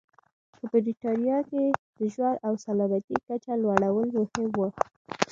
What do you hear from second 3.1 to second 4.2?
کچې لوړول